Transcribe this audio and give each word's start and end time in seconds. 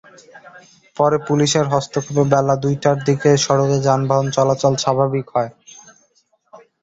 পরে 0.97 1.17
পুলিশের 1.27 1.65
হস্তক্ষেপে 1.73 2.23
বেলা 2.33 2.55
দুইটার 2.63 2.97
দিকে 3.07 3.29
সড়কে 3.37 3.77
যানবাহন 3.85 4.27
চলাচল 4.35 4.73
স্বাভাবিক 4.83 5.25
হয়। 5.33 5.51